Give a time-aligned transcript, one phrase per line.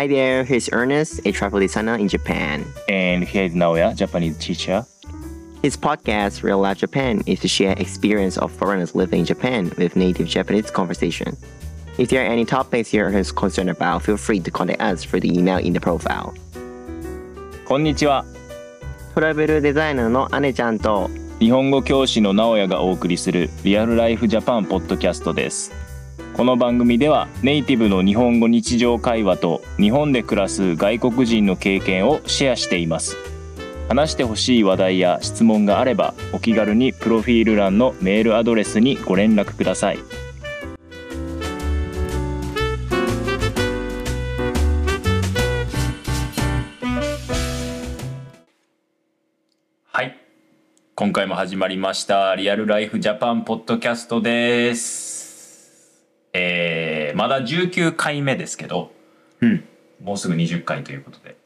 [0.00, 2.64] Hi there, here's Ernest, a travel designer in Japan.
[2.88, 4.84] And here is Naoya, Japanese teacher.
[5.62, 9.96] His podcast, Real Life Japan, is to share experience of foreigners living in Japan with
[9.96, 11.36] native Japanese conversation.
[11.98, 15.32] If there are any topics you're concerned about, feel free to contact us through the
[15.32, 16.34] email in the profile.
[17.64, 18.24] こんにちは。
[19.14, 21.08] トラベルデザイナーの姉ちゃんと
[21.40, 25.72] 日本語教師の直哉がお送りするリアルライフジャパンポッドキャストです。
[26.33, 33.17] この番組ではネイティブの日本語日常会話と日本で暮らす外国人の経験をシェアしています。
[33.89, 39.99] 話してほしい話題や質問があればお気軽にプロフィール欄のメールアドレスにご連絡ください。
[49.91, 50.17] はい。
[50.95, 55.10] 今回も始まりましたリアルライフジャパンポッドキャストです。
[56.33, 58.91] えー、まだ19回目ですけど、
[59.41, 59.63] うん
[60.03, 61.37] もうすぐ20回ということで、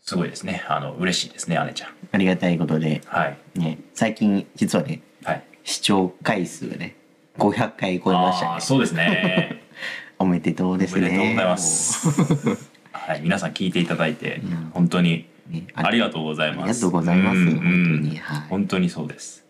[0.00, 0.64] すごいですね。
[0.68, 1.90] あの、嬉しいですね、姉ちゃん。
[2.10, 3.38] ありがたいことで、はい。
[3.54, 5.44] ね、最近実はね、はい。
[5.62, 6.96] 視聴回数がね、
[7.38, 8.50] 500回超えましたね。
[8.54, 9.62] あーそうですね。
[10.18, 11.08] おめでとうですね。
[11.08, 12.08] おめでとうございます。
[12.92, 13.20] はい。
[13.22, 16.60] 皆さん聞いていただいてん、本当にねありがとうございます。
[16.62, 19.46] ありがとうございますん本当にはい本当にそうです。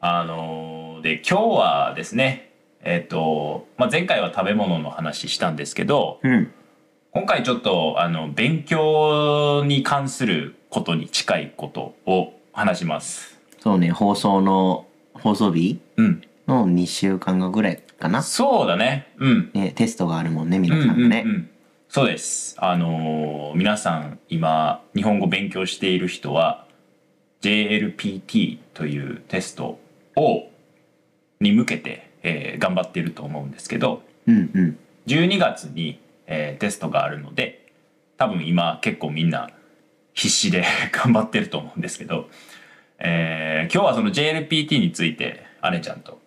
[0.00, 2.53] あのーで今日はですね、
[2.84, 6.52] えっ、と、まあ、前回は食べ物の話したんですけど、うん。
[7.12, 13.38] 今回ちょっとあの勉強に関することに近いことを話します。
[13.60, 16.22] そうね、放送の、放送日うん。
[16.46, 18.22] の2週間後ぐらいかな。
[18.22, 19.08] そうだね。
[19.18, 19.50] うん。
[19.54, 21.22] ね、テストがあるもんね、皆うんうんさんね。
[21.24, 21.50] うん
[21.88, 22.56] そうです。
[22.58, 26.66] あのー皆さん今日本語勉強している人は
[27.40, 29.78] JLPT というテスト
[30.16, 30.48] を
[31.38, 34.78] に向けて、えー頑張っていると思うんですけどうんうん。
[35.06, 37.72] 12月に、えーテストがあるので
[38.16, 39.50] 多分今結構みんな
[40.14, 42.28] 必死で 頑張ってると思うんですけど、
[42.98, 46.20] えー今日はその JLPT について姉ちゃんと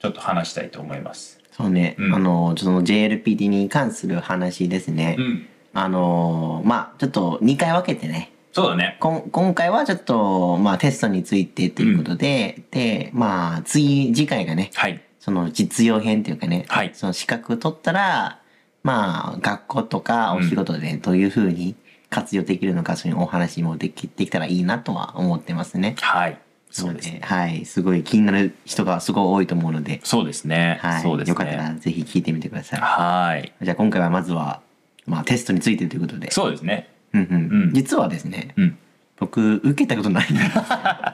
[0.00, 1.38] ちょっと話したいと思います。
[1.52, 5.16] そうね、うんあの、その JLPT に関する話ですね。
[5.18, 8.30] うん、あの、まあちょっと2回分けてね。
[8.52, 8.96] そうだね。
[9.00, 15.00] こん今回はちょっと、まあテストについてということで、で、まあ次、次回がね、はい。
[15.20, 18.40] その実用編っていうかね、はいその資格取ったら、
[18.82, 21.74] まあ学校とかお仕事でどういうふうに
[22.10, 25.96] 活用できるのか、そういうお話もできできたらいいなとは思ってますね。
[26.00, 26.38] はい。
[26.70, 27.20] そうですね。
[27.20, 27.64] のはい。
[27.64, 30.78] すごい気になる人がすごい多いと思うので、そうですね。
[30.82, 31.02] はい。
[31.02, 31.30] そうですね。
[31.30, 32.80] よかったらぜひ聞いてみてください。
[32.80, 33.52] はい。
[33.62, 34.60] じゃあ今回はまずは、
[35.06, 36.30] まあテストについてということで。
[36.30, 36.90] そうですね。
[37.14, 38.78] うんうんうん実はですね、うん。
[39.18, 40.64] 僕受けたことないんですよ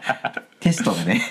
[0.60, 1.22] テストがね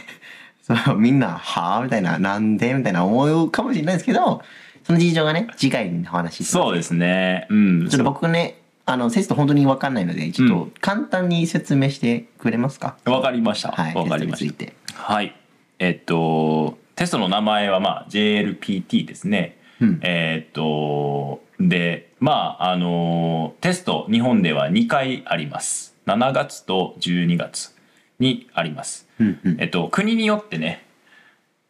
[0.64, 4.42] そうみんな「はあ?」みたいな「なんで?」みたいな思うかもしれないですけど
[4.84, 7.48] その事情がね次回にお話そうですね。
[7.50, 7.90] うん。
[7.90, 13.72] ちょっと僕ねあのテスト本当に分かんないのでちょっうと簡単に説明してくれますか、わかりました。
[13.72, 14.66] はいわかりました。
[14.96, 15.36] はい。
[15.80, 19.58] えっと、テストの名前はまあ JLPT ですね。
[19.82, 25.96] うんえっと、で、まあ、あの、テスト日本では2回あります。
[26.06, 27.74] 7月と12月
[28.20, 29.08] にあります。
[29.20, 30.86] うんうんえっと、国によってね、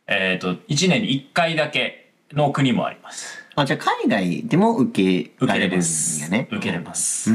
[0.08, 3.40] えっと、1年に1回だけの国もあります。
[3.56, 6.22] あじゃあ海外でも受け受けれられるんます。
[6.22, 7.30] やね受けれます。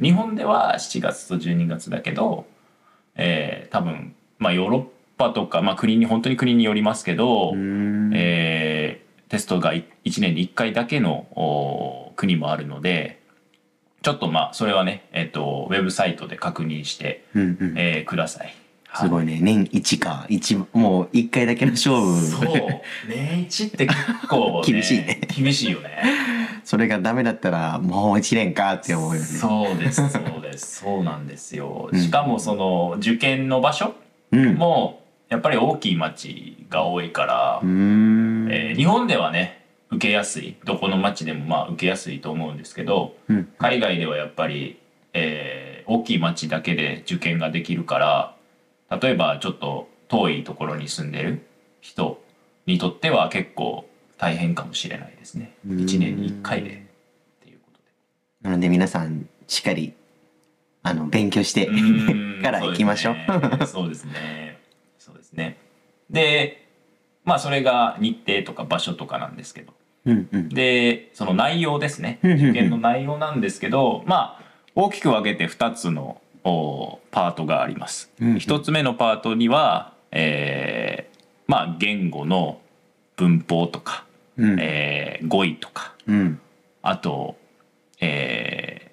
[0.00, 2.46] 日本では7月と12月だけど、
[3.16, 4.84] えー多分、まあ、ヨーロッ
[5.18, 9.84] パとか、まあ、国に本当に国によりますけど、うーんえーテストが1
[10.20, 13.21] 年に1回だけのお国もあるので
[14.02, 17.74] ちょっとまあそれはね、えっとウェブサイトで確認して、うんうん。
[17.76, 18.54] えーください。
[18.94, 19.38] すごいね。
[19.40, 20.26] 年1か。
[20.28, 22.20] 一もう1回だけの勝負。
[22.26, 22.46] そう。
[23.08, 23.96] 年一って結
[24.28, 25.20] 構、ね、 厳しいね。
[25.34, 26.02] 厳しいよね。
[26.64, 29.26] それがダメだったらもう1年かって思うよね。
[29.26, 30.76] そうですそうです。
[30.84, 31.88] そうなんですよ。
[31.90, 32.00] うん。
[32.00, 33.94] しかもその受験の場所
[34.30, 34.54] うん。
[34.56, 35.00] も
[35.30, 38.48] やっぱり大きい町が多いから、うーん。
[38.50, 39.61] えー日本ではね
[39.92, 44.78] 受けやすいどこの町でもまあ受けやすいと思うんですけどうん海外ではやっぱり、
[45.12, 48.36] えー大きい町だけで受験ができるから
[49.00, 51.44] 例えばちょっと遠いところに住んでる
[51.80, 52.22] 人
[52.66, 56.72] にとっては結構大変かもしれないですねうん1年に1回でっ
[57.44, 58.48] ていうことで。
[58.48, 59.92] なので皆さんしっかり
[60.84, 61.66] あの勉強して
[62.42, 63.66] から行きましょう。
[63.66, 64.58] そうですね。
[64.98, 65.56] そうですね。
[66.10, 66.66] で、
[67.24, 69.74] まあそれが日程とか場所とかなんですけど。
[70.06, 70.48] うんうん。
[70.48, 72.18] で、その内容ですね。
[72.22, 74.42] 受験の内容なんですけど、まあ
[74.74, 78.10] 大きく分けて2つのおパートがあります。
[78.20, 78.36] うんうん。
[78.36, 82.60] 1つ目のパートには、えーまあ言語の
[83.16, 84.04] 文法とか、
[84.36, 84.60] うん。
[84.60, 86.40] えー語彙とか、うん。
[86.82, 87.36] あと、
[88.00, 88.92] えー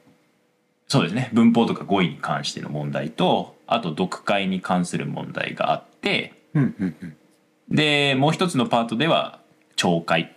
[0.91, 1.29] そうですね。
[1.33, 7.17] 文法とか語彙に関しての問題とあと読解に関する問題があってうんうんうん。
[7.69, 9.39] でもう一つのパートでは
[9.75, 10.35] 聴解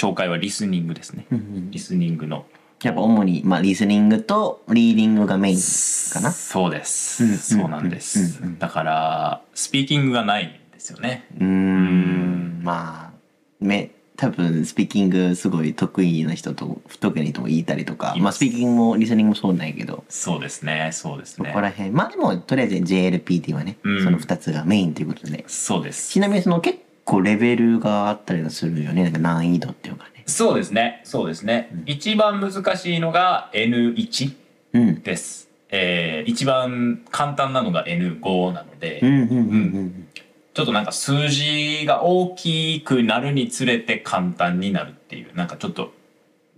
[0.00, 1.70] 聴解はリスニングですね、うんうん。
[1.70, 2.46] リスニングの。
[2.82, 6.32] やっぱ主に、まあ、リスニングとリーディングがメインかな？
[6.32, 11.26] そうです、うんうんそうなんです、うんうんだからスピーキングがないんですよね。
[11.38, 13.18] うーん、まあ、
[13.60, 20.88] め、多分スピーキングすごい得意な人と不得意な人もいたりとか、いまあスピーキングもリスニングもそうなんやけど、そうですね。
[20.94, 24.04] そうですそねこら辺、まあでもとりあえず JLPT はね、うん。
[24.04, 26.10] その二つがメインということで、そうです。
[26.10, 26.78] ちなみにその結
[27.10, 30.22] 構レベルがあったりはするよね、なんか難易度っていうかね。
[30.26, 31.00] そうですね。
[31.04, 34.36] そうですね、一番難しいのが N1
[34.72, 35.02] うん。
[35.02, 39.34] です、えー一番簡単なのが N5 なので、うんうんうんう
[39.82, 40.08] ん。
[40.54, 45.34] ちょっとなんか数字が大きくなるにつれて簡単になるっていう。
[45.34, 45.92] なんかちょっと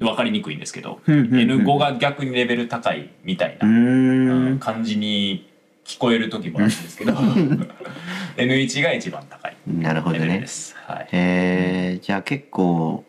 [0.01, 1.65] 分かりにくいんですけど、うんうんうん。
[1.65, 4.59] N5 が逆にレベル高いみたいな。
[4.59, 5.52] 感じに
[5.85, 7.13] 聞こえる時もあるんですけど。
[8.37, 9.57] N1 が一番高い。
[9.67, 10.47] なるほどね。
[10.87, 13.05] はい、えー、じゃあ結構、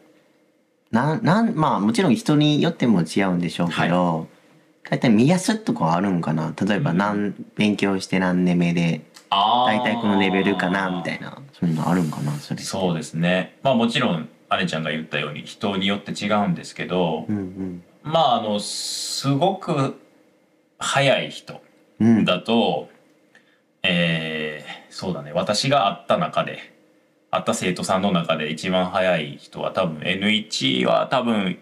[0.92, 4.28] なん、なん、まあもちろん人によっても違うんでしょうけど、
[4.90, 6.54] 大体目安とかあるんかな？
[6.62, 10.90] 例えば何、勉強して何年目で、大体このレベルかな？
[10.92, 12.34] みたいな、そういうのあるんかな？
[12.34, 12.62] それ。
[12.62, 13.58] そうですね。
[13.64, 14.30] まあもちろん
[14.60, 20.00] 姉ちゃんが言ったように人によって違うんですけど、うんまああのすごく
[20.78, 21.54] 早い人。
[21.54, 21.60] うん。
[21.60, 21.64] うん。
[22.26, 22.90] だと、
[23.84, 25.32] えーそうだね。
[25.34, 26.60] 私が会った中で
[27.32, 31.58] 会った生徒さんの中で一番早い人は多分 N1 は多分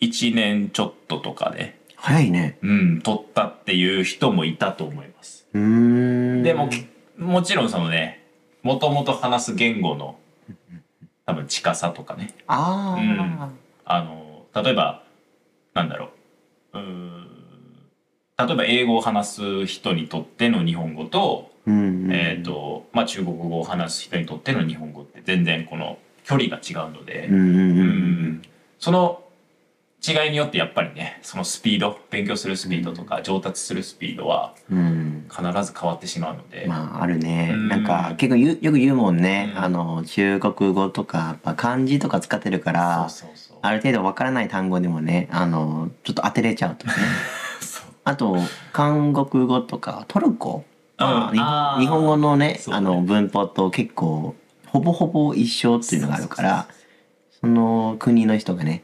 [0.00, 2.58] 1年ちょっととかで、早いね。
[2.62, 5.46] うん、取ったっていう人もいたと思います。
[5.52, 6.68] でも、
[7.16, 8.24] もちろんそのね
[8.64, 10.18] もともと話す言語の
[11.26, 12.34] 多分近さとかね。
[12.48, 12.98] あ
[13.86, 15.04] あ、あの例えば
[15.74, 16.10] なんだろ
[16.72, 16.78] う。
[16.78, 17.13] うーん
[18.36, 21.52] 例えば英語を話す人にとっての日本語と。
[21.66, 28.42] えーとまあ、中国語を話す人にとっての日本語って全然この距離が違うので、うん。
[28.78, 29.22] その
[30.06, 35.26] 違いによってやっぱりねそのスピード勉強するスピードとか上達するスピードはうん。
[35.30, 37.52] 必ず変わってしまうので、まああるね。
[37.54, 39.52] うんなんか結構よく言うもんね。
[39.56, 43.08] うんあの中国語とか漢字とか使ってるから、
[43.62, 46.98] ある程度わからない単語でもね、あのちょっと当てれちゃうとかね。
[48.04, 48.36] あと
[48.72, 50.64] 韓国語とかトルコ、
[50.98, 54.34] まあ日本語のねあの文法と結構
[54.66, 56.68] ほぼほぼ一緒っていうのがあるから
[57.40, 58.82] その国の人がね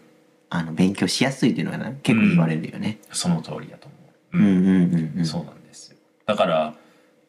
[0.48, 2.98] あの勉強しやすいっていうのがね結構言われるよね。
[3.12, 4.00] その通りだと思う。
[4.32, 5.24] うんうんうんうん。
[5.24, 5.96] そうなんですよ。
[6.26, 6.74] だから、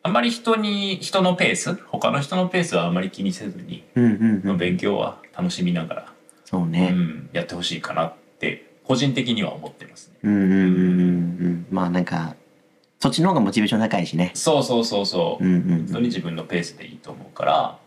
[0.03, 4.07] あんまり人に、人のペース、他の人のペースはあんまり気にせずに、うんう
[4.45, 4.57] んうん。
[4.57, 6.05] 勉強は楽しみながら、う
[6.45, 6.89] そうね。
[6.89, 10.15] ん、やってほしいかなって、個人的には思ってますね。
[10.23, 10.63] うんうんうんうんう
[11.49, 11.67] ん。
[11.69, 12.35] まあなんか
[12.99, 14.31] そっちの方がモチベーション高いしね。
[14.33, 15.43] そうそうそうそう。
[15.43, 17.79] うんうん本当に自分のペースでいいと思うから、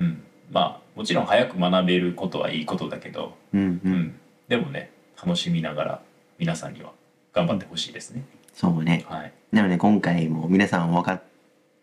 [0.00, 0.22] うん。
[0.50, 3.80] まあ、もちろん早く学べることはいいことだけど、うんう。
[3.84, 4.14] うんん。
[4.48, 4.90] でもね、
[5.22, 6.02] 楽しみながら、
[6.38, 6.92] 皆さんには
[7.32, 8.24] 頑張ってほしいですね。
[8.54, 9.04] そうね。
[9.08, 9.32] はい。
[9.52, 11.22] なので今回も皆さんわか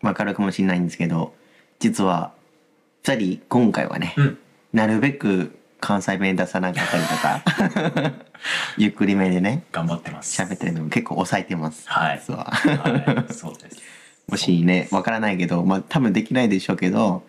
[0.02, 1.34] わかるかもしれないんですけど
[1.80, 2.32] 実は
[3.02, 4.38] 2人今回はね、うん
[4.72, 7.42] なるべく関西弁出さなかったりとか
[8.78, 10.40] ゆっくりめでね頑張ってます。
[10.40, 11.86] 喋ってるのも結構抑えてます。
[11.86, 13.32] はい実ははい。
[13.34, 13.82] そうです。
[14.26, 17.22] もしねわからないけどまあ多分できないでしょうけど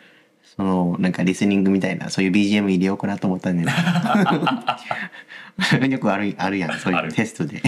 [0.56, 3.74] そのなんかリスニングみたいなそういう BGM 入れようかなと思ったんで、ね、
[5.92, 7.62] よくあるあるやんそういうテストで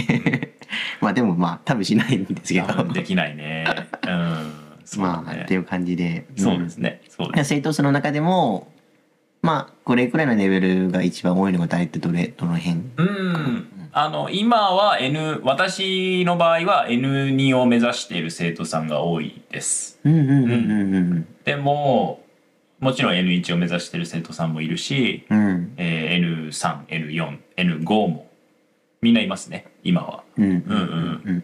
[1.01, 3.65] まあでもまあ多分しないんですけどできないね。
[4.07, 4.49] うん。
[4.49, 4.53] ね
[4.95, 7.01] まあっていう感じでそうですね。
[7.09, 7.49] そうです。
[7.49, 8.71] 生徒数の中でも
[9.41, 12.81] まあこれくらいのレベルが一番多いのが大体どれどの辺？
[12.97, 13.67] うん。
[13.93, 19.99] あの、今は N、私の場合は N2 を目指している生徒さんが多いです。
[20.03, 22.21] うんうんうんうんうんでも、
[22.79, 25.73] もちろん N1 を目指している生徒さんもいるし、うん。
[25.77, 28.29] えー N3、N4、N5 も
[29.01, 30.23] みんないますね、今は。
[30.37, 31.43] うんうんうんうん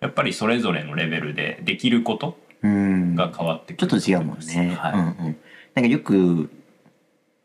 [0.00, 3.14] やっぱりそれぞれのレベルでできることうん。
[3.16, 4.92] が変わってくちょっると違うもんね、はい。
[4.92, 5.36] うんうん。
[5.74, 6.50] なんかよく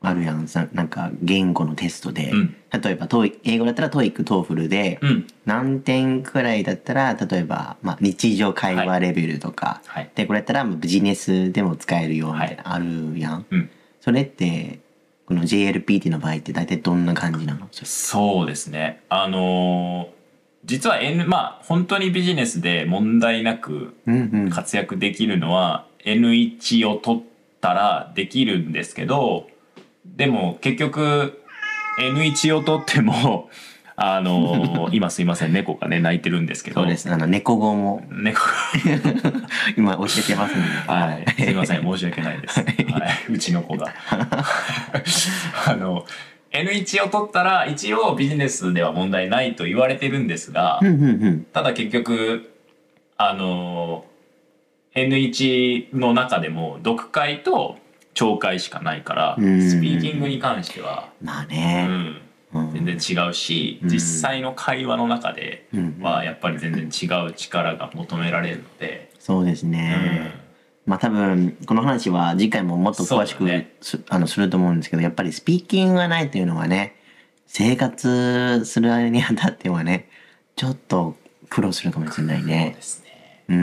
[0.07, 3.07] あるやんさなんか言語のテストで、うん例えば
[3.45, 5.27] 英語だったら TOEIC TOEFL で、うん。
[5.45, 10.11] 何点くらいだったら例えば、まあ、日常会話レベルとか、はい。
[10.13, 13.69] でこれやったらまあビジネスでも使えるよみたいな、あるやん、うん。
[14.01, 14.79] それって
[15.25, 17.69] この JLPT の場合って大体どんな感じなの？
[17.71, 19.03] そうですね。
[19.07, 20.15] あのー
[20.65, 23.93] 実は N、まあ、本当にビジネスで問題なく
[24.51, 27.23] 活躍できるのは N1 を取っ
[27.61, 29.47] たらできるんですけど、
[30.15, 31.41] でも結局
[31.99, 33.49] N1 を取っても、
[33.97, 36.81] あの 今すいません猫がね泣いてるんですけど。
[36.81, 37.09] そうです。
[37.09, 38.05] あの、猫語も。
[38.11, 38.41] 猫
[39.77, 40.67] 今教えてますんで。
[40.87, 41.25] がはい。
[41.41, 41.81] すいません。
[41.81, 42.75] 申し訳ないです、はい、
[43.29, 43.93] うちの子が。
[45.67, 46.05] あの
[46.51, 51.45] N1 を取ったら一応ビジネスでは問題ないと言われてるんですがうんうんうん。
[51.51, 52.51] ただ結局
[53.17, 54.05] あの
[54.93, 57.77] N1 の中でも読解と
[58.15, 59.61] 聴解しかないからうん。
[59.61, 61.85] スピーキングに関しては、うまあね。
[61.85, 62.21] ん、
[62.53, 62.71] うん。
[62.73, 63.89] 全然違うしうん。
[63.89, 65.99] 実際の会話の中でうん。
[66.01, 69.71] はやっぱり全然違う力が求められるので、そうですうん。
[69.71, 70.31] ね。
[70.85, 73.73] まあ多分この話は次回ももっと詳しくそうだね。
[73.81, 76.95] す,、あのすると思うんですけどやっぱりスピーキングがないというのはね
[77.47, 80.07] 生活するにあたってはね
[80.55, 81.15] ちょっと
[81.49, 82.81] 苦労するかもしれないそうねで。
[82.83, 83.43] すね。
[83.49, 83.61] うんう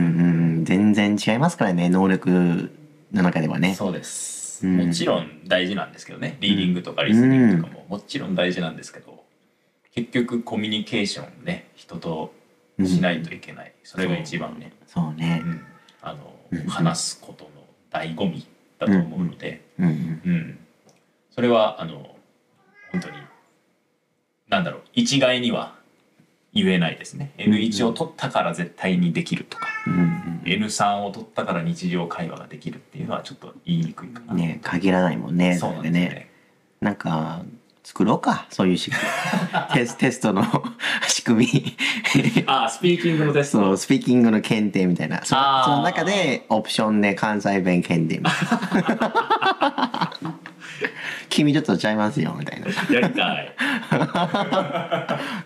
[0.60, 2.70] ん全然違いますからね能力
[3.12, 3.74] の中ではね。
[3.74, 6.36] そうです、うんもちろん大事なんですけどね。
[6.40, 9.22] リーディングとかリスニングとかももちろん大事なんですけど
[9.94, 12.32] 結局コミュニケーションね人と
[12.80, 15.42] しないといけない、それが一番ね、そうね。
[15.44, 15.48] う。
[15.48, 15.64] ん。
[16.00, 17.50] あのうん話すことの
[17.90, 18.46] 醍醐味
[18.78, 20.58] だと思うので、うん。
[21.30, 22.16] それはあの
[22.90, 23.16] 本当に
[24.48, 24.82] なんだろう。
[24.92, 25.76] 一概には
[26.54, 27.32] 言えないですね。
[27.38, 30.40] N1 を取ったから絶対にできるとか、うんうん。
[30.44, 35.56] N3 を取ったから日常会話ができるっていうのはちょっと言いにくいかな、ね限らないもんね。
[35.56, 36.30] そうなんれですよね。
[36.80, 37.42] なんか
[37.84, 39.74] 作ろうかそういう仕組み。
[39.74, 40.44] テステストの
[41.08, 41.76] 仕組み。
[42.46, 43.76] あスピーキングのテスト。
[43.76, 45.24] スピーキングの検定みたいな。
[45.24, 50.12] その中で、オプションで関西弁検定みたいな。
[51.32, 52.66] 君ちょっとちゃいますよ、みたいな。
[52.94, 53.54] やりたい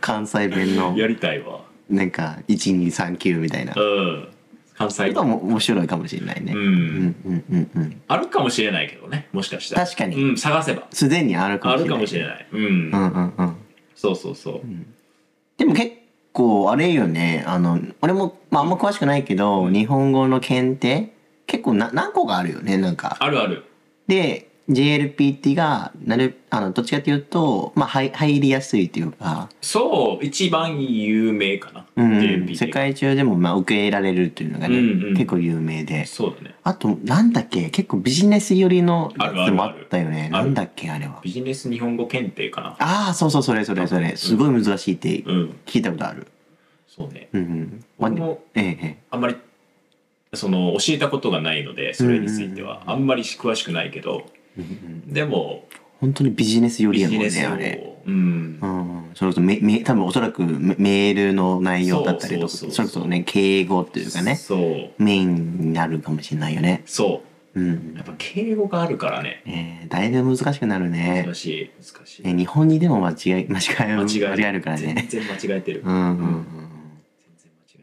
[0.00, 3.72] 関西弁の、やりたいわなんか、1239みたいな。
[3.76, 4.28] うん
[4.76, 6.52] 関西それとも面白いかもしれないね。
[6.52, 8.02] ううんんうんうんうん。
[8.08, 11.88] あるかもしれないけどねもしかしたら確かにうん、探せばすでにあるかもしれない。
[11.88, 13.56] あるかもしれないうん、うんうんうん。
[13.94, 14.60] そうそうそう、
[15.56, 15.92] でも結
[16.34, 17.42] 構、あれよね。
[17.46, 21.14] あの、俺も、まああんま詳しくないけど、日本語の検定、
[21.46, 23.16] 結構な何個かあるよね、なんか。
[23.18, 23.64] あるある
[24.08, 32.56] で JLPT がなるあのどっちかというと、まあ、入入りやすいというか、そう一番有名かな、うん。
[32.56, 35.14] 世界中でもまあ受け入れられるというのがね、うんうん。
[35.14, 36.04] 結構有名で。
[36.06, 36.56] そうだね。
[36.64, 37.70] あとなんだっけ？
[37.70, 40.30] 結構ビジネス寄りのやつもあったよね。
[40.30, 41.20] なんだっけあれは。
[41.22, 42.76] ビジネス日本語検定かな。
[42.80, 45.56] ああそうそうそれそれそれすごい難しいってうん。
[45.66, 46.26] 聞いたことある。
[46.88, 47.28] そうね。
[47.32, 47.84] うんうん。
[48.00, 48.98] まあ僕もええええ。
[49.10, 49.36] あんまり
[50.34, 52.82] その教えたことがないのでそれについては。
[52.86, 54.26] あんまり詳しくないけど、
[55.06, 55.66] でも
[56.00, 57.96] 本当にビジネス寄りビやもんねあれ。
[58.06, 58.58] うん。
[58.62, 65.02] うん、それこそめめ多分おそらくメメールの内容だったりとかそれこそね敬語っていうかねそう。
[65.02, 66.82] メインになるかもしれないよね。
[66.86, 67.22] そ
[67.54, 67.60] う。
[67.60, 67.94] うん。
[67.96, 68.02] や。
[68.02, 69.42] っぱ敬語があるからね。
[69.46, 71.22] えー、だいぶ難しくなるね。
[71.24, 71.34] 難。
[71.34, 72.22] しい難しい。
[72.22, 75.06] ね日本にでも間違い間違い間違え間違えるからね。
[75.08, 76.65] 全然間違えてる、うんうんうん。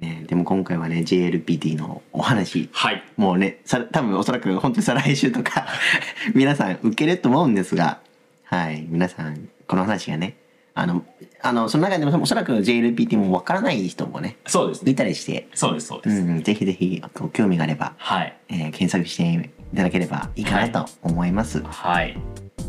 [0.04, 2.70] ね、でも今回はね JLPT のお話。
[2.74, 3.04] はい。
[3.16, 5.66] もうねさ多分おそらく本当に再来週とか
[6.36, 8.00] 皆さん受けると思うんですが。
[8.44, 8.86] はい。
[8.90, 10.36] 皆さんこの話がね
[10.76, 11.06] あの
[11.42, 14.94] あのその中でもおそらく JLPT もわからない人もねいそうですね。
[14.94, 18.36] たりして、そうですそうです、うん、ぜひぜひご興味があれば、はい。
[18.50, 21.64] えー検索していただければいいかなと思います。
[21.64, 22.18] はい。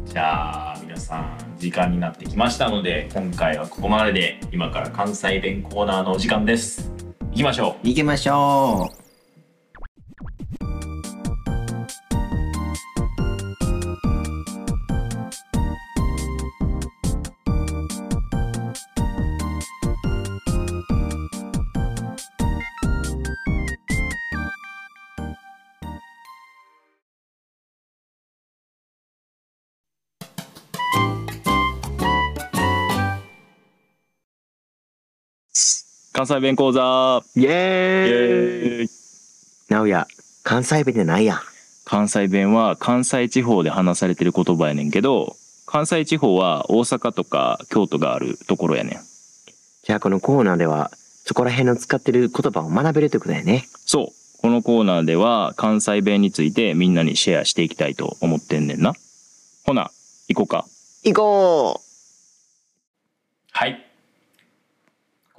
[0.06, 7.03] じゃあ皆さん時間になってきましたので今回はここまでで今から関西弁コーナーのお時間です
[7.34, 7.88] 行きましょう。
[7.88, 9.03] 行きましょう。
[36.14, 37.24] 関西弁講座。
[37.34, 37.50] イエイーイ。
[37.50, 38.88] エーイ。
[39.68, 40.06] 直哉
[40.44, 41.40] 関西弁でないやん。
[41.84, 45.34] 関西弁は関西地方で話されてる言葉やねんけど
[45.66, 49.00] 関西地方は大阪とか京都があるところやねん。
[49.82, 50.92] じゃあこのコーナーでは
[51.24, 53.66] そこら辺の使ってる言葉を学べるってことだよね。
[53.84, 54.06] そう。
[54.40, 58.92] このコーナーでは関西弁についてみんなにシェアしていきたいと思ってんねんな。
[59.66, 59.90] ほな
[60.28, 60.64] 行こうか。
[61.02, 61.80] 行こ
[63.50, 63.93] はい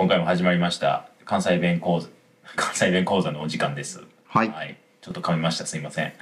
[0.06, 2.10] 今回も始まりました関西弁講座
[2.56, 4.04] 関西弁講座のお時間です。
[4.28, 4.50] はい。
[4.50, 5.66] はい、ちょっと噛みました。
[5.66, 6.14] すいません。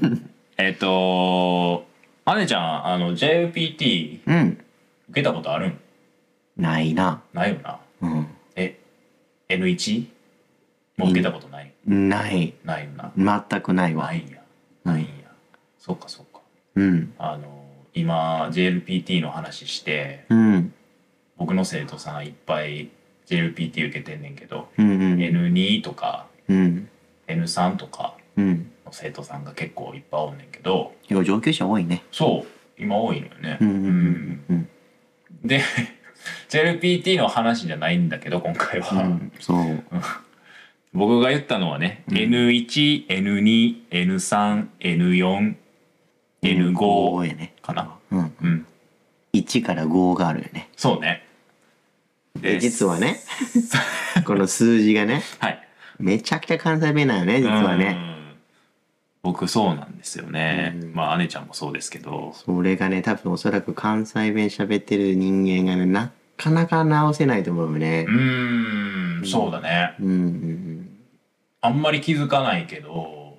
[0.56, 1.86] えっと
[2.24, 4.64] あねちゃんあの JLPT ううん。
[5.10, 5.78] 受けたことあるん？
[6.56, 7.20] ないな。
[7.34, 7.78] ないよな。
[8.00, 8.26] うん。
[8.54, 8.78] え
[9.50, 10.06] N1
[10.96, 12.54] もう受けたことない、ない。
[12.64, 13.42] ないよな。
[13.50, 14.06] 全くないわ。
[14.06, 14.40] ないんや。
[14.82, 15.08] ないんや。
[15.78, 16.40] そうかそうか。
[16.76, 17.12] うん。
[17.18, 20.72] あの今 JLPT の話してうん。
[21.36, 22.88] 僕の生徒さんいっぱい
[23.26, 25.18] JLPT 受けてんねんけど、うんうん。
[25.18, 26.88] N2 とかうん。
[27.26, 28.70] N3 とかうん。
[28.86, 32.04] の生徒さんが結構いっぱいおんねんけど結構上級者多いね。
[32.10, 33.58] そう今多いのよね。
[33.60, 34.68] うんうんうんうん。
[35.44, 35.62] で
[36.48, 39.84] JLPT の話じゃないんだけど今回は、うん、そう。
[40.94, 45.54] 僕が言ったのはね、うん N1、N2、N3、N4、
[46.42, 47.54] N5 やね。
[47.60, 47.94] かな。
[48.10, 48.32] うん。
[48.40, 48.66] うん、
[49.34, 50.70] 1から5があるよね。
[50.76, 51.25] そうね。
[52.40, 53.20] で、実はね、
[54.24, 55.68] この数字がね、はい。
[55.98, 57.96] めちゃくちゃ関西弁なんよね、実はね。
[57.98, 58.16] うん。
[59.22, 60.76] 僕そうなんですよね。
[60.80, 62.34] うんまあ姉ちゃんもそうですけど。
[62.34, 68.10] それがね、多分おそらく関西弁喋ってる人間がね、なかなか直せないと思うよねう。
[68.10, 69.94] ーん、そうだね。
[70.00, 70.90] うんうん
[71.62, 73.38] あんまり気づかないけど、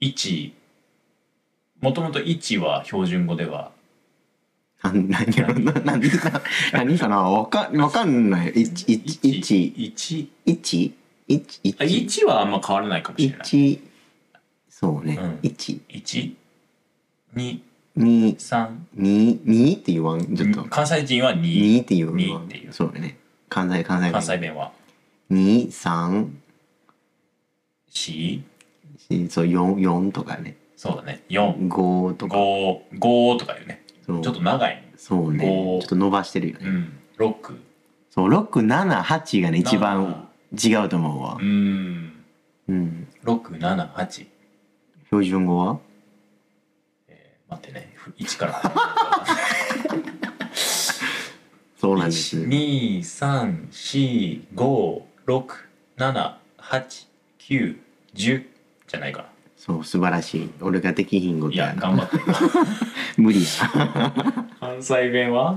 [0.00, 0.52] 1、
[1.82, 3.72] もともと1は標準語では、
[4.90, 8.50] 何やろな何か何かなわかわかんない。
[8.50, 9.72] 一一一。
[9.74, 10.94] 1、一？
[11.28, 11.76] 一？
[11.78, 13.40] あ1はあんま変わらないかもしれない。
[13.42, 13.80] 一？
[14.68, 15.18] そうね。
[15.20, 15.38] うん。
[15.42, 15.80] 一。
[15.88, 16.34] 1、
[17.36, 17.60] 2、
[17.96, 19.40] 二？3、二？
[19.44, 19.74] 二？
[19.74, 20.64] って言わんちょっと。
[20.64, 21.80] 関西人は2、二？
[21.80, 22.72] って言う二っていう。
[22.72, 23.18] そうだね。
[23.48, 24.02] 関西関西。
[24.04, 24.12] 弁。
[24.12, 24.72] 関西弁は？
[25.30, 25.70] 二？
[25.70, 26.34] 三
[27.92, 28.40] ？4、
[29.08, 29.30] 四？
[29.30, 30.56] そう四四とかね。
[30.74, 32.36] そうだね、4、五とか。
[32.36, 33.81] 5、5とかいうね。
[34.06, 34.92] ちょっと長いね。
[34.96, 35.38] そうね。
[35.40, 36.66] ち五ょっと伸ばしてるよね。
[36.66, 37.56] うん、6。
[38.10, 41.44] そう六七八がね一番違うと思うわう。
[41.44, 42.12] ん、
[42.68, 43.08] うん。
[43.24, 44.26] 6、7、8。
[45.06, 45.78] 標準語は？
[47.08, 48.62] えー待ってね、1から。
[51.78, 52.38] そうなんです。
[52.38, 55.44] 2、3、4、5、6、
[55.96, 57.06] 7、8、
[57.38, 57.76] 9、
[58.14, 58.46] 10
[58.86, 59.28] じゃないかな。
[59.64, 60.50] そう素晴らしい。
[60.60, 61.82] 俺ができひんこといや、やな。
[61.82, 62.16] 頑張って。
[63.16, 63.46] 無理や。
[64.58, 65.56] 関西弁は？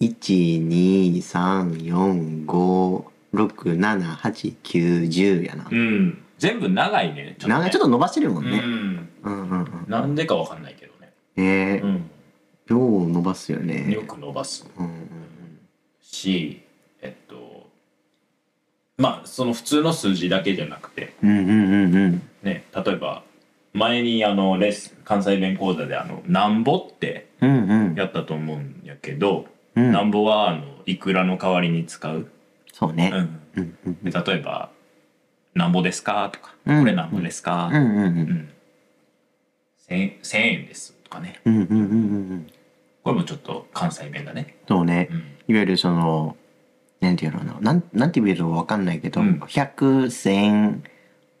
[0.00, 5.72] 一二三四五六七八九十やなう。
[5.72, 6.18] ん。
[6.36, 7.36] 全部長いね。
[7.46, 8.58] なんかちょっと伸ばしてるもんね。
[8.58, 9.08] うん。
[9.22, 9.84] うんうんうん。
[9.86, 11.12] なんでかわかんないけどね。
[11.36, 12.10] ねえう、ん。
[12.66, 13.88] よう伸ばすよね。
[13.92, 15.08] よく伸ばすうんうん
[16.02, 16.60] し、
[17.02, 17.33] えっと、
[18.96, 21.30] まあ、その普通の数字だけじゃなくて、うん。
[21.30, 22.22] うんうんうんうん。
[22.42, 23.22] ね、例えば、
[23.72, 27.26] 前にあのレッスン関西弁講座であの「なんぼ」って。
[27.96, 32.28] やったと思うんやけど、うんなんぼはあのいくらの代わりに使う、
[32.72, 33.10] そうね。
[33.12, 34.70] うん、うんうんで例えば
[35.54, 37.68] 「なんぼですか?」とか「うんこれなんぼですか?
[37.72, 37.98] うんうんう。
[37.98, 38.48] うんん
[39.76, 42.46] 千1000円です」とかねうんうんうんうんうん。
[43.02, 45.14] これもちょっと関西弁だね、そうねう。
[45.14, 46.36] ん、いわゆるその、
[47.04, 47.58] なんていうのかな。
[47.60, 50.82] なん、なんて言えるかわかんないけど、うん百、千、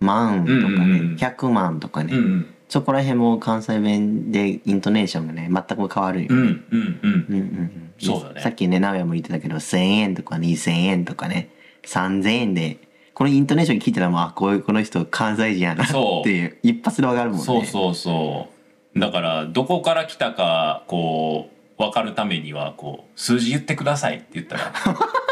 [0.00, 2.14] 万とかうんうんうんね、百万とかね。
[2.14, 6.34] うんうんそこら辺も関西弁でイントネーションがね、全く変わるよね。
[6.34, 11.50] うんうんうんうんうんうんそうだねさっきね、直哉も言ってたけど、1000円とか2000円とかね、
[11.84, 12.78] 3000円で、
[13.12, 17.44] このイントネーション聞いたらもう、あ、こういう、この人関西人やなそうっていう、一発でわかるもんね。
[17.44, 18.54] そうそうそう
[18.98, 24.72] だからどこから来たかこう分かるためにはこう数字言ってくださいって言ったら「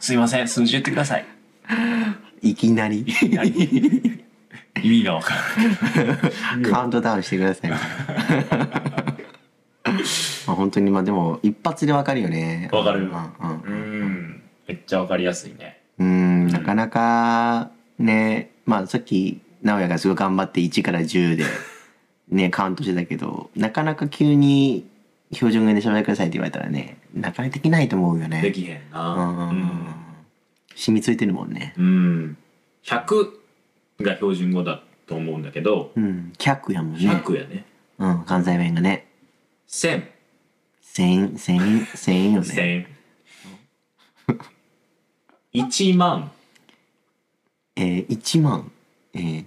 [0.00, 1.26] すいません数字言ってください。
[2.42, 3.04] いきなり？」
[4.82, 6.70] 意味が分からない。
[6.70, 7.70] カウントダウンしてください。
[7.72, 7.78] ま
[10.52, 12.68] あ本当にまあでも一発でわかるよね。
[12.72, 13.00] わかる。
[13.00, 13.12] うんうん。
[13.12, 14.42] うん。
[14.68, 15.80] めっちゃ分かりやすいね。
[15.98, 21.44] うん、なかなかね、まあさっき直哉がすごい頑張って1から10で
[22.30, 24.86] ね、カウントしてたけど、なかなか急に
[25.32, 28.40] 標準語で喋ってくださいって言われたらね、なかなかできないと思うよね。
[28.42, 29.94] できへんなうん
[30.74, 31.74] 染みついてるもんね。
[31.76, 31.88] うん、う
[32.26, 32.36] ん、
[32.84, 33.30] 100
[34.00, 37.00] が標準語だと思うんだけどうん、100やもんね。
[37.00, 37.64] 100やね
[37.98, 39.06] うん、関西弁がね。
[39.68, 40.04] 1000
[40.94, 42.86] 1000、1000、1000よね。
[45.54, 46.30] 1000 1万
[47.76, 48.70] えー、1万。
[49.14, 49.44] えー、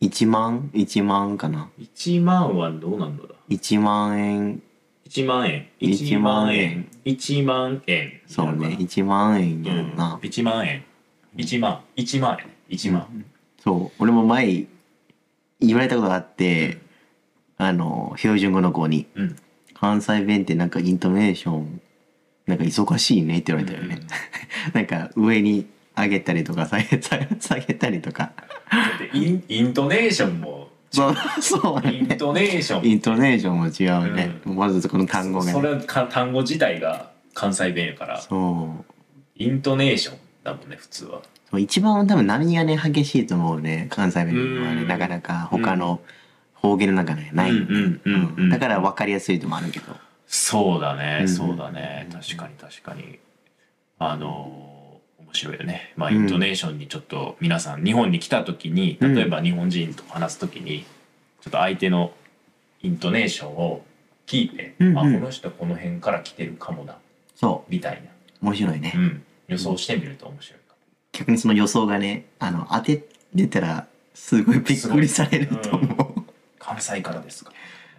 [0.00, 1.70] 1万 ?1 万かな。
[1.80, 3.22] 1万はどうなんだ？
[3.24, 4.62] ろう1万円。
[5.08, 5.68] 1万円。
[5.80, 6.62] 1 1万万円。
[6.62, 8.20] 円1万円。
[8.26, 10.18] そうね、1万円うやんな。
[10.22, 10.84] 1万円。
[11.36, 11.80] 1万。
[11.96, 12.76] 1万円。
[12.76, 13.24] 1万。
[13.62, 14.66] そう、俺も前
[15.60, 16.78] 言われたことがあって、
[17.56, 19.36] あの、標準語の子に、うん。
[19.74, 21.80] 関西弁ってなんかイントネーション、
[22.46, 24.00] なんか忙しいねって言われたよね。
[24.72, 28.32] なんか上に上げたりとか下げ下げたりとか。
[29.12, 31.94] インイントネーションもそう、 そうね。
[31.94, 32.84] イントネーション。
[32.86, 34.40] イントネーションも違うね。
[34.44, 35.68] まずこの単語がそね。
[35.70, 38.20] れか単語自体が関西弁やから。
[38.20, 38.92] そう。
[39.36, 41.22] イントネーションだもんね普通は。
[41.50, 44.82] そう一番多分波がね激しいと思うね関西弁はね。
[44.82, 44.88] うん。
[44.88, 46.00] なかなか他の
[46.54, 48.50] 方言の中でない、うんうんうんうん。
[48.50, 49.86] だから分かりやすいともあるけど。
[50.26, 51.28] そうだね、うん。
[51.28, 52.08] そうだね。
[52.12, 53.18] 確かに確かに。
[53.98, 54.73] あの面
[55.34, 55.92] 白いよね。
[55.96, 59.14] まあうんイントネーションにちょっと皆さん日本に来た時にうん。
[59.14, 60.84] 例えば日本人と話す時に
[61.40, 62.12] ちょっと相手の
[62.82, 63.84] イントネーションを
[64.26, 64.98] 聞いて、うんうん。
[64.98, 66.96] あこの人この辺から来てるかもな
[67.34, 68.04] そみたいな、う
[68.46, 70.74] 面白いね、うん、予想してみると面白いか
[71.12, 73.04] 逆にその予想がねあの当て
[73.36, 76.24] てたらすごいびっくりされると思う、も
[76.58, 77.52] 関西からですか。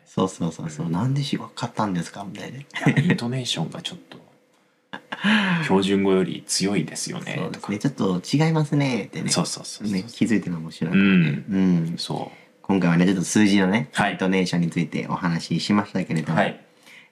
[0.06, 0.94] そうそうそうそう、うん。
[0.94, 2.24] なんでし分かったんですか？
[2.24, 2.60] みたいな、
[3.02, 4.18] イントネーションがちょっと
[5.64, 7.78] 標準語より強いですよねそうですね。
[7.80, 9.30] ちょっと違いますねってね。
[9.30, 11.00] そうそうそうね気づいても面白い、うん。
[11.00, 11.58] う
[11.94, 12.38] ん、そう。
[12.62, 14.14] 今回はねちょっと数字のね、はい。
[14.14, 16.60] イントネーションについてお話ししましたけれども、はい。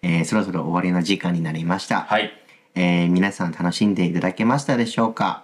[0.02, 2.32] えーそろそろ終わりの時間になりました、はい。
[2.76, 5.43] えー皆さん楽しんでいただけましたでしょうか？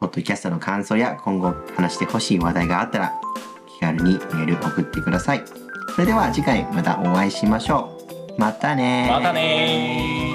[0.00, 3.12] ポッドキャストの感想や今後話してほしい話題があったら
[3.68, 5.42] 気軽にメール送ってください。
[5.94, 7.98] それでは次回またお会いしましょ
[8.36, 8.40] う。
[8.40, 10.33] またねまたねー